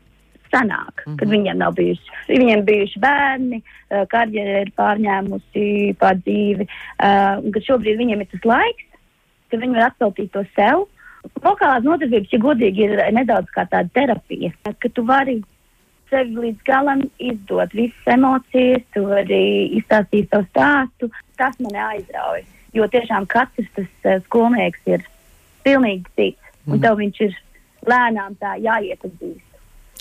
[0.49, 1.17] Sanāk, mm -hmm.
[1.21, 5.65] kad viņiem nav bijuši, viņiem bijuši bērni, uh, karjera ir pārņēmusi
[6.01, 8.87] pār dzīvi, uh, šobrīd viņiem ir tas laiks,
[9.51, 10.87] ka viņi var atveltīt to sev.
[11.45, 15.43] Vokālās nodarbības, ja godīgi, ir nedaudz kā tāda terapija, ka tu vari
[16.11, 19.43] sevi līdz galam izdot visas emocijas, tu vari
[19.79, 21.11] izstāstīt savu stāstu.
[21.39, 22.45] Tas man aizrauja,
[22.75, 25.05] jo tiešām katrs tas uh, skolnieks ir
[25.67, 26.83] pilnīgi cits, un Mhm.
[26.83, 27.37] tev viņš ir
[27.87, 29.45] lēnām tā jāiepazīst.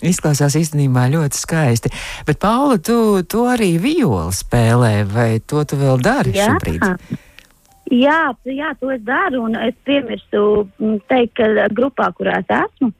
[0.02, 1.90] Izklausās īstenībā ļoti skaisti.
[2.26, 6.84] Bet, Paula, tu, tu arī violi spēlē, vai to tu vēl dari šobrīd?
[7.90, 12.92] Jā, jā, to es daru, un es piemirstu mm, teikt, ka grupā, kurā es esmu,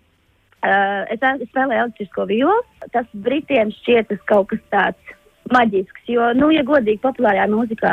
[0.63, 2.89] uh, es, es spēlēju elektrisko violu.
[2.95, 5.15] Tas Britiem šķiet tas kaut kas tāds
[5.53, 7.93] maģisks, jo, nu, ja godīgi, populārajā mūzikā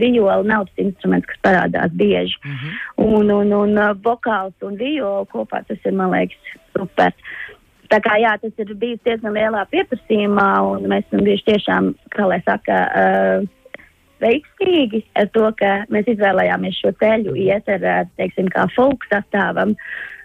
[0.00, 2.34] viola nav tas instruments, kas parādās bieži.
[2.44, 2.72] Mm -hmm.
[3.04, 7.12] Un, un, un uh, vokāls un viola kopā tas ir, man liekas, super.
[7.88, 12.26] Tā kā jā, tas ir bijis diezgan lielā pieprasījumā, un mēs esam bijuši tiešām, kā
[12.28, 13.48] lai saka, uh,
[14.22, 19.74] veiksmīgi ar to, ka mēs izvēlējāmies šo ceļu, iet ar, uh, teiksim, kā folk sastāvam,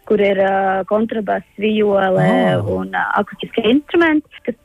[0.10, 2.79] kur ir uh, kontrabass, viole Oh.
[2.79, 4.58] un uh, akustiskie instrumenti, kas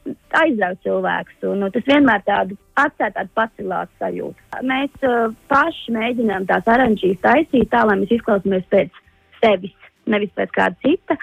[0.42, 1.38] aizrauj cilvēkus.
[1.46, 4.62] Un, nu, tas vienmēr tādu atstāja tādu pacilātu sajūtu.
[4.66, 9.02] Mēs uh, paši mēģinām tās oranžīs taisīt tā, lai mēs izklausāmies pēc
[9.38, 9.76] sevis,
[10.10, 11.18] nevis pēc kāda cita.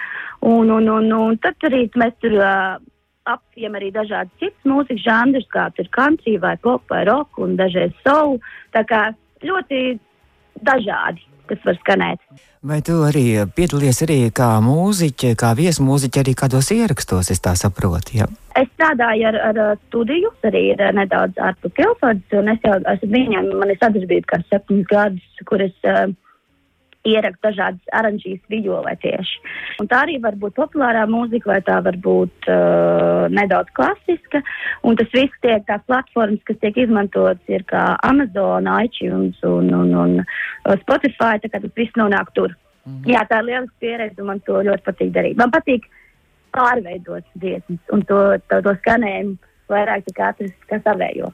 [0.46, 2.78] Un, un, un, un tad arī mēs tur uh,
[3.30, 7.94] apjām arī dažādas citas mūzikas žanrus, kāds ir country vai pop vai rock un dažreiz
[8.06, 8.38] soul.
[8.76, 9.08] Tā kā
[9.46, 9.98] ļoti
[10.66, 12.22] dažādi, kas var skanēt.
[12.66, 18.16] Vai tu arī piedalies arī kā mūziķe, kā viesmūziķe arī kādos ierakstos, es tā saprotu?
[18.18, 18.30] Ja?
[18.58, 23.52] Es strādāju ar, ar studiju, arī ir nedaudz ārpus Kilfordas, un es jau esmu viņiem,
[23.62, 26.08] man ir sadarbība kā septiņus gadus, kur es uh,
[27.06, 29.42] ierakstu dažādas oranžīs violē tieši.
[29.82, 34.42] Un tā arī var būt populārā mūzika, vai tā var būt uh, nedaudz klasiska.
[34.88, 39.94] Un tas viss tiek tās platformas, kas tiek izmantotas, ir kā Amazon, iTunes un, un,
[40.06, 42.56] un uh, Spotify, tā kā tas viss nonāk tur.
[42.86, 43.14] Mm -hmm.
[43.14, 45.38] Jā, tā ir lieliska pieredze, un man to ļoti patīk darīt.
[45.38, 45.90] Man patīk
[46.56, 49.38] pārveidot dziesmas un to, to, to skanējumu
[49.72, 51.32] vairāk kā katrs kā savējo.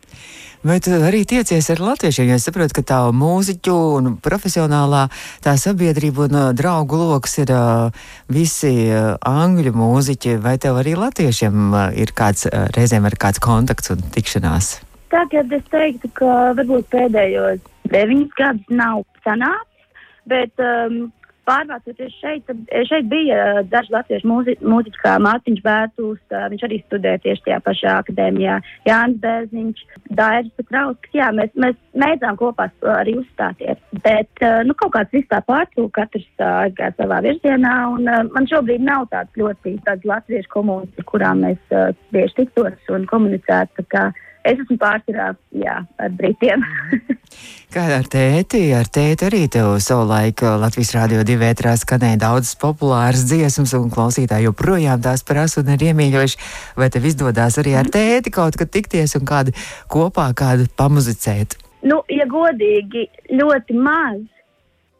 [0.67, 2.27] Vai tu arī tiecies ar latviešiem?
[2.29, 5.07] Jo es saprotu, ka tā mūziķu un profesionālā
[5.41, 10.37] tā sabiedrība un uh, draugu lokus ir uh, visi uh, angļu mūziķi.
[10.43, 14.75] Vai tev arī latviešiem uh, ir kāds uh, reizēm ar kāds kontakts un tikšanās?
[15.11, 19.89] Tagad es teiktu, ka varbūt pēdējos deviņus gadus nav sanācis,
[20.29, 21.09] bet um,
[21.49, 26.21] pārvācoties šeit, tad šeit bija uh, daži latviešu mūzi, mūziķi, kā Mārtiņš Bērtūs,
[26.53, 29.83] viņš arī studēja tieši tajā pašā akadēmijā, Jānis Bērziņš,
[30.19, 35.29] Dairis Petrauskas, jā, mēs, mēs mēdzām kopā uh, arī uzstāties, bet, nu, kaut kāds viss
[35.31, 40.91] tā pārtrūk, katrs aizgāja savā virzienā, un man šobrīd nav tāds ļoti tāds latviešu komunas,
[40.97, 41.77] ar kurām mēs
[42.13, 43.85] bieži tiktos un komunicētu,
[44.47, 44.77] es esmu
[45.63, 46.63] jā, ar Britiem.
[47.73, 48.59] Kā ar tēti?
[48.75, 54.49] Ar tēti arī tev savulaik Latvijas Rādio 2 vētrā skanēja daudzas populāras dziesmas, un klausītāji
[54.49, 56.41] joprojām tās prasa un ir iemīļojuši.
[56.75, 59.55] Vai tev izdodas arī ar tēti kaut kad tikties un kādu
[59.91, 61.55] kopā kādu pamuzicēt?
[61.87, 64.19] Nu, ja godīgi, ļoti maz.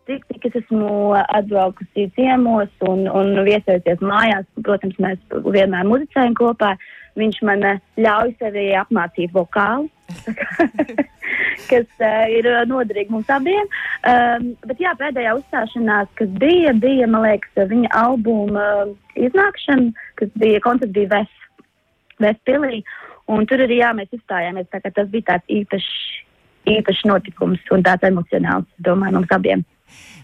[0.09, 6.73] Tik, cik es esmu atbraukusi ciemos un, un viesojusies mājās, protams, mēs vienmēr muzicējam kopā.
[7.19, 9.89] Viņš man eh, ļauj sevi apmācīt vokālu,
[11.71, 13.67] kas uh, ir eh, noderīgi mums abiem.
[14.07, 20.63] Um, bet jā, pēdējā uzstāšanās, kas bija, bija, liekas, viņa albuma uh, iznākšana, kas bija
[20.63, 21.23] koncerts bija
[22.21, 22.81] Vestpilī.
[23.31, 25.91] Un tur arī jā, mēs izstājāmies, tā kā tas bija tāds īpašs,
[26.71, 29.65] īpašs notikums un tāds emocionāls, domāju, mums abiem.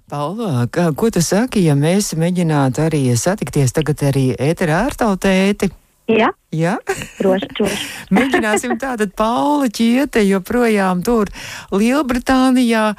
[0.08, 5.20] Paula, kā, ko tu saki, ja mēs mēģinātu arī satikties tagad arī ēterā ar tavu
[5.20, 5.68] tēti?
[6.08, 6.78] Jā, Jā,
[7.20, 7.88] droši, droši.
[8.16, 11.28] mēģināsim tātad Paula ķiete joprojām tur
[11.76, 12.94] Lielbritānijā.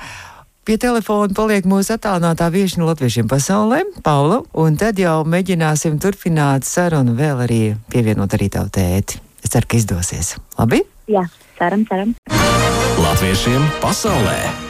[0.68, 7.16] Pie telefona paliek mūsu attālinātā viešņa latviešiem pasaulē, Paula, un tad jau mēģināsim turpināt sarunu
[7.16, 9.22] vēl arī pievienot arī tavu tēti.
[9.40, 10.34] Es ceru, ka izdosies.
[10.60, 10.84] Labi?
[11.08, 11.24] Jā,
[11.56, 12.12] ceram, ceram.
[13.00, 14.67] Latviešiem pasaulē!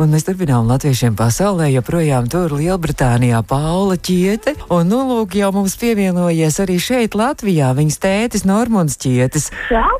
[0.00, 4.54] Un mēs turpinām latviešiem pasaulē, joprojām tur Lielbritānijā Paula Čiete.
[4.72, 9.50] Un, nu, lūk, jau mums pievienojies arī šeit Latvijā viņas tētis Normons Čietis.
[9.68, 9.98] Čau,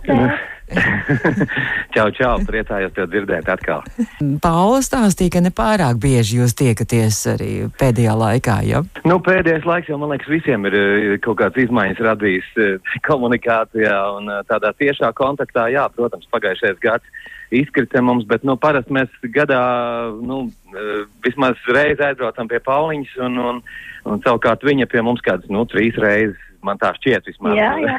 [1.94, 3.84] čau, čau, priecājos tev dzirdēt atkal.
[4.46, 8.80] Paula stāstīja, ka nepārāk bieži jūs tiekaties arī pēdējā laikā, ja?
[9.04, 10.78] Nu, pēdējais laiks jau, man liekas, visiem ir
[11.26, 15.68] kaut kāds izmaiņas radījis eh, komunikācijā un eh, tādā tiešā kontaktā.
[15.76, 19.60] Jā, protams, pagājušais gads izkrita mums, bet, nu, parasti mēs gadā,
[20.22, 20.42] nu,
[21.24, 23.60] vismaz reizi aizbraucam pie Pauliņas un, un,
[24.06, 27.56] un savukārt viņa pie mums kādas, nu, trīs reizes man tā šķiet vismaz.
[27.58, 27.98] Jā, jā.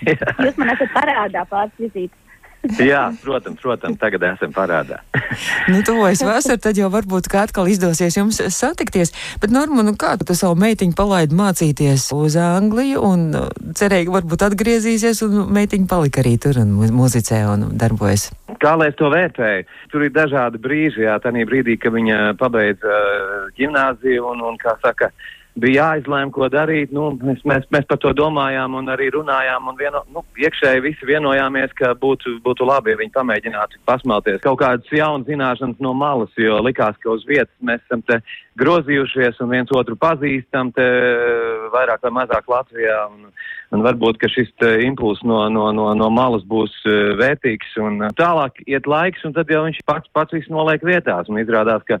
[0.00, 0.28] jā.
[0.46, 2.23] Jūs man esat parādā pāris vizītes.
[2.80, 5.00] Jā, protams, protams, tagad esam parādā.
[5.72, 9.12] nu, tuvojas vasara, tad jau varbūt kā atkal izdosies jums satikties.
[9.42, 14.16] Bet, Norma, nu kā tu savu meitiņu palaidi mācīties uz Angliju un uh, cerēji, ka
[14.16, 18.30] varbūt atgriezīsies un meitiņa palika arī tur un muzicē un darbojas?
[18.62, 19.68] Kā lai es to vērtēju?
[19.92, 24.78] Tur ir dažādi brīži, jā, tā brīdī, kad viņa pabeidza uh, gimnāziju un, un kā
[24.80, 26.92] saka, uh, bija jāizlēma, ko darīt.
[26.94, 29.68] Nu, mēs, mēs, mēs par to domājām un arī runājām.
[29.70, 34.60] Un vieno, nu, iekšēji visi vienojāmies, ka būtu, būtu labi, ja viņi pamēģinātu pasmelties kaut
[34.62, 38.20] kādas jaunas zināšanas no malas, jo likās, ka uz vietas mēs esam te
[38.60, 40.86] grozījušies un viens otru pazīstam te
[41.74, 42.98] vairāk vai mazāk Latvijā.
[43.12, 43.30] Un,
[43.74, 44.52] un varbūt, šis
[44.86, 47.74] impulss no, no, no, no malas būs uh, vērtīgs.
[47.82, 51.30] Un tālāk iet laiks, un tad jau viņš pats, pats viss noliek vietās.
[51.30, 51.98] Un izrādās, ka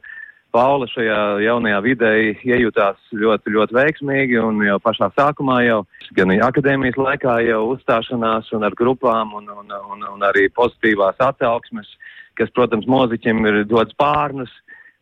[0.54, 2.10] Paula šajā jaunajā vidē
[2.46, 5.80] iejutās ļoti, ļoti veiksmīgi un jau pašā sākumā jau
[6.14, 11.90] gan akadēmijas laikā jau uzstāšanās un ar grupām un, un, un, un arī pozitīvās atsauksmes,
[12.38, 14.52] kas, protams, mūziķiem ir dots pārnus.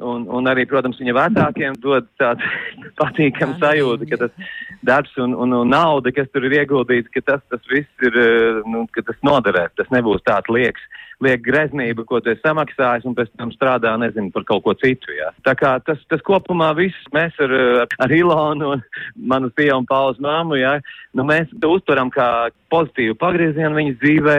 [0.02, 2.48] Un, un arī, protams, viņa vecākiem dod tādu
[3.00, 4.50] patīkamu sajūtu, ka tas
[4.82, 8.18] darbs un, un, un nauda, kas tur ir ieguldīts, ka tas, tas viss ir,
[8.66, 10.90] nu, ka tas noderēs, tas nebūs tāds liekas
[11.22, 15.12] liek greznība, ko tu esi samaksājis, un pēc tam strādā, nezinu, par kaut ko citu.
[15.14, 15.30] Jā.
[15.46, 17.54] Tā kā tas, tas kopumā viss mēs ar,
[18.02, 18.84] ar Ilonu un
[19.16, 20.78] manu un Paulas māmu, jā,
[21.14, 24.36] nu mēs to uztveram kā pozitīvu pagriezienu viņas dzīvē.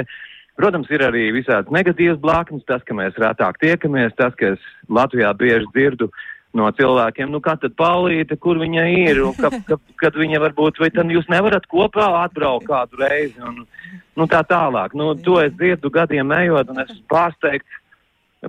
[0.60, 5.32] Protams, ir arī visāds negatīvs blākums, tas, ka mēs rētāk tiekamies, tas, ka es Latvijā
[5.38, 6.12] bieži dzirdu
[6.54, 10.78] no cilvēkiem, nu kā tad Paulīte, kur viņa ir, un ka, ka, kad viņa varbūt,
[10.84, 14.94] vai tad jūs nevarat kopā atbraukt kādu reizi, un nu, tā tālāk.
[14.94, 17.82] Nu, to es dzirdu gadiem ejot, un es pārsteigts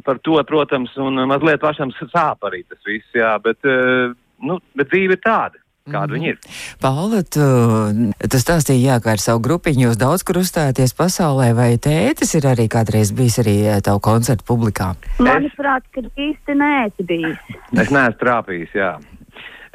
[0.05, 4.13] par to, protams, un mazliet pašam sāp arī tas viss, jā, bet, eh,
[4.45, 6.17] nu, bet dzīve ir tāda kāda mm.
[6.17, 6.39] viņi ir.
[6.81, 7.47] Paula, tu,
[8.33, 12.49] tu stāstīji, jā, ka ar savu grupiņu jūs daudz kur uzstājaties pasaulē, vai tētis ir
[12.49, 14.95] arī kādreiz bijis arī eh, tavu koncertu publikā?
[15.21, 17.43] Manuprāt, ka īsti neesi bijis.
[17.77, 18.95] Es neesmu trāpījis, jā.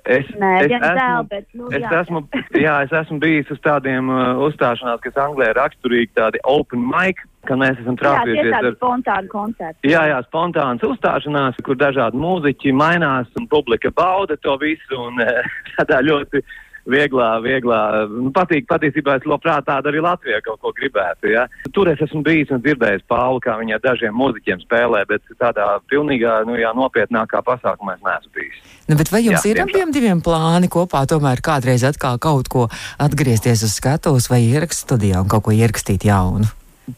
[0.06, 1.90] Es, Nē, es, esmu, bet, nu, es, jā.
[2.02, 2.22] esmu,
[2.66, 7.22] jā, es esmu bijis uz tādiem uh, uzstāšanās, kas Anglijā ir raksturīgi, tādi open mic,
[7.48, 9.90] ka mēs esam trāpījušies ar spontānu koncertu.
[9.90, 15.54] Jā, jā, spontānas uzstāšanās, kur dažādi mūziķi mainās un publika bauda to visu un uh,
[15.78, 16.44] tādā ļoti
[16.90, 21.48] vieglā, vieglā, nu, patīk, patiesībā es labprāt tādu arī Latvijā kaut ko gribētu, ja.
[21.76, 26.42] Tur es esmu bijis un dzirdējis Paulu, kā viņa dažiem mūziķiem spēlē, bet tādā pilnīgā,
[26.50, 28.62] nu jā, nopietnākā pasākumā es neesmu bijis.
[28.90, 32.70] Nu, bet vai jums jā, ir abiem diviem plāni kopā tomēr kādreiz atkal kaut ko
[33.02, 36.50] atgriezties uz skatuves vai ierakst studijā un kaut ko ierakstīt jaunu?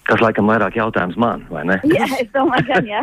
[0.08, 1.77] Tas laikam vairāk jautājums man, vai ne?
[1.88, 3.01] Jā, es domāju, ka jā.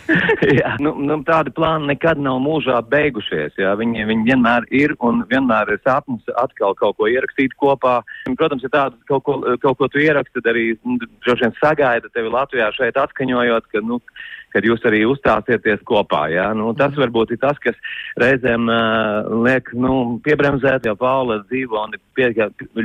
[0.60, 3.56] jā nu, nu, tādi plāni nekad nav mūžā beigušies.
[3.60, 3.74] Jā.
[3.80, 8.00] Viņi, viņi vienmēr ir un vienmēr ir sapnis atkal kaut ko ierakstīt kopā.
[8.38, 12.12] Protams, ja tādu kaut ko, kaut ko tu ieraksti, tad arī nu, droši vien sagaida
[12.14, 14.00] tevi Latvijā šeit atskaņojot, ka, nu,
[14.54, 16.26] kad jūs arī uzstāsieties kopā.
[16.32, 16.50] Ja?
[16.56, 17.78] Nu, tas varbūt ir tas, kas
[18.20, 22.30] reizēm uh, liek nu, piebremzēt, jo Paula dzīvo un ir pie,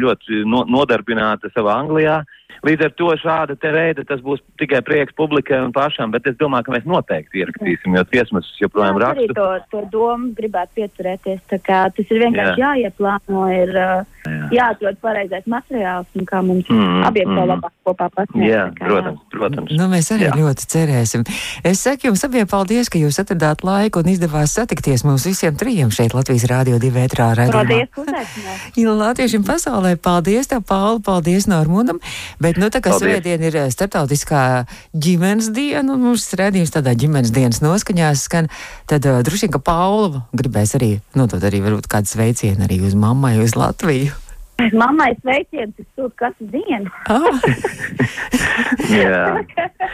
[0.05, 2.21] ļoti no, nodarbināta savā Anglijā.
[2.65, 6.37] Līdz ar to šāda te veida tas būs tikai prieks publikai un pašam, bet es
[6.39, 9.21] domāju, ka mēs noteikti ierakstīsim, jo tiesmas joprojām raksta.
[9.21, 12.71] Es arī to, to domu gribētu pieturēties, tā kā tas ir vienkārši Jā.
[12.79, 14.47] jāieplāno, ir uh, Jā.
[14.55, 17.37] jāatrod pareizais materiāls un kā mums mm, abiem mm.
[17.37, 18.49] to labāk kopā pasniegt.
[18.49, 19.75] Jā, kā, protams, protams.
[19.77, 20.33] Nu, mēs arī Jā.
[20.39, 21.25] ļoti cerēsim.
[21.65, 25.93] Es saku jums abiem paldies, ka jūs atradāt laiku un izdevās satikties mums visiem trijiem
[25.93, 27.85] šeit Latvijas Rādio 2 vētrā raidījumā.
[27.93, 31.99] Paldies, Latviešiem pasaulē, paldies tev, Pauli, paldies Normundam.
[32.41, 37.33] Bet nu, tā kā svētdien ir eh, starptautiskā ģimenes diena, un mums redzījums tādā ģimenes
[37.35, 38.51] dienas noskaņās skan,
[38.91, 42.81] tad uh, droši vien, ka Paula gribēs arī, nu, tad arī varbūt kādu sveicienu arī
[42.85, 44.13] uz mammai, uz Latviju.
[44.55, 46.91] Mammai sveiciens ir sūta katru dienu.
[47.11, 47.27] Ah.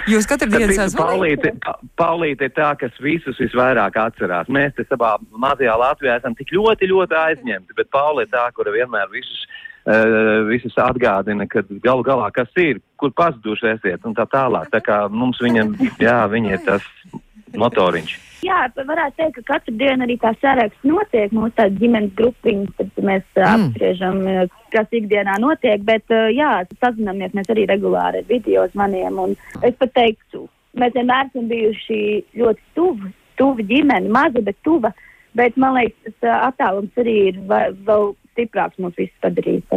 [0.11, 1.57] Jūs katru dienu sasaucat?
[1.97, 4.51] Paulīte ir tā, kas visus visvairāk atcerās.
[4.53, 8.75] Mēs te savā mazajā Latvijā esam tik ļoti, ļoti aizņemti, bet Paulīte ir tā, kura
[8.75, 9.41] vienmēr visus
[9.91, 14.71] uh, visus atgādina, ka galu galā kas ir, kur pazuduši esiet un tā tālāk.
[14.73, 16.87] Tā kā mums viņam, jā, viņa ir tas
[17.57, 18.17] motoriņš.
[18.41, 21.33] Jā, varētu teikt, ka katru dienu arī tā saraksts notiek.
[21.35, 23.43] Mūsu tāda ģimenes grupiņa, tad mēs mm.
[23.51, 24.17] apspriežam,
[24.73, 25.83] kas ikdienā notiek.
[25.85, 29.19] Bet, jā, sazināmies mēs arī regulāri ar video zvaniem.
[29.21, 30.47] Un es pat teiktu,
[30.81, 32.01] mēs vienmēr esam bijuši
[32.41, 34.93] ļoti tuvi, tuvi ģimeni, maza, bet tuva.
[35.37, 39.67] Bet man liekas, tas attālums arī ir vēl stiprāks mums visus padarījis.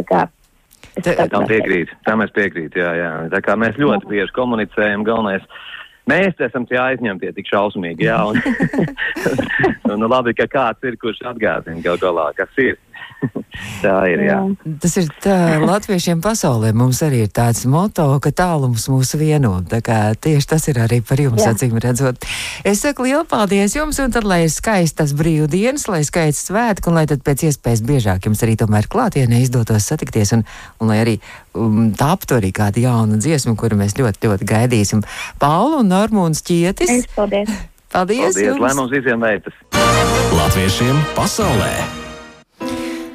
[1.31, 3.13] Tam piekrīt, tam es piekrītu, jā, jā.
[3.33, 5.47] Tā kā mēs ļoti bieži komunicējam, galvenais
[6.05, 8.37] Mēs esam tie aizņemtie tik šausmīgi, jā, un,
[9.89, 12.77] un nu, labi, ka kāds ir, kurš atgādina gal galā, kas ir.
[13.83, 14.23] tā ir.
[14.27, 14.39] Jā.
[14.81, 16.71] Tas ir tā, latviešiem pasaulē.
[16.75, 19.57] Mums arī ir tāds moto, ka tālums mūs vieno.
[19.65, 21.53] Tieši tas ir arī par jums, jā.
[21.53, 22.27] acīm redzot.
[22.67, 26.99] Es saku lielu paldies jums, un tad, lai ir skaistas brīvdienas, lai skaists svētki, un
[26.99, 30.45] lai tad pēc iespējas biežāk jums arī tomēr klātienē izdotos satikties, un,
[30.81, 31.15] un lai arī
[31.53, 35.05] um, taptu arī kāda jauna dziesma, kuru mēs ļoti, ļoti gaidīsim.
[35.41, 36.91] Paula un Normūns Čietis.
[37.01, 37.51] Es, paldies!
[37.95, 38.33] Paldies!
[38.35, 38.63] paldies jums.
[38.63, 39.61] lai mums visiem veicas!
[40.35, 42.04] Latviešiem pasaulē!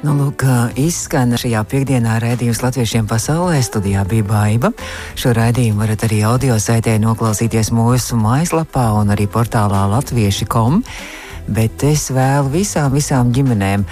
[0.01, 0.41] Nu, lūk,
[0.81, 3.59] izskan šajā piekdienā raidījums Latviešiem pasaulē.
[3.61, 4.71] Studijā bija baiva.
[5.13, 10.79] Šo raidījumu varat arī audio saitē noklausīties mūsu mājaslapā un arī portālā latvieši.com.
[11.53, 13.85] Bet es vēlu visām, visām ģimenēm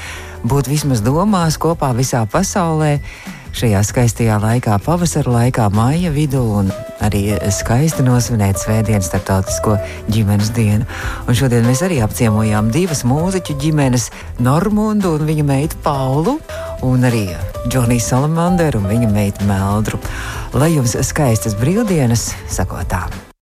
[0.49, 2.95] būt vismaz domās kopā visā pasaulē
[3.57, 6.71] šajā skaistajā laikā, pavasara laikā, māja vidū, un
[7.03, 9.77] arī skaisti nosvinēt Svētdienas starptautisko
[10.11, 10.87] ģimenes dienu.
[11.27, 14.09] Un šodien mēs arī apciemojām divas mūziķu ģimenes,
[14.43, 16.37] Normundu un viņa meitu Paulu,
[16.85, 17.27] un arī
[17.67, 20.01] Džoniju Salamanderu un viņa meitu Meldru.
[20.57, 23.28] Lai jums skaistas brīvdienas, sakotām!